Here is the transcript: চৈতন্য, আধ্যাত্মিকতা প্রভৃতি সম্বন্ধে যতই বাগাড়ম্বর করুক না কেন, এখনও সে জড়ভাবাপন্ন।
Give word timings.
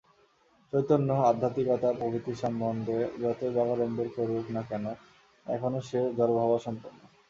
চৈতন্য, 0.73 1.09
আধ্যাত্মিকতা 1.29 1.89
প্রভৃতি 1.99 2.33
সম্বন্ধে 2.43 2.97
যতই 3.21 3.51
বাগাড়ম্বর 3.57 4.07
করুক 4.15 4.45
না 4.55 4.61
কেন, 4.69 4.85
এখনও 5.45 5.79
সে 5.89 5.99
জড়ভাবাপন্ন। 6.17 6.81